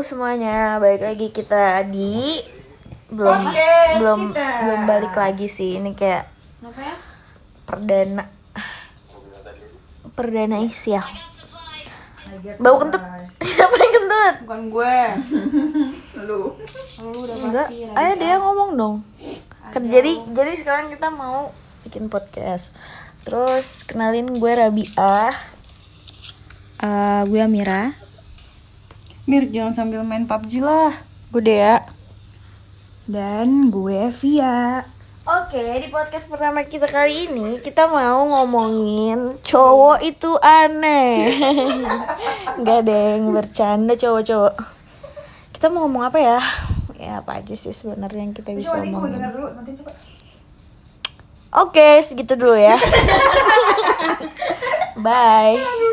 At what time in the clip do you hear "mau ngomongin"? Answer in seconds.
37.88-39.40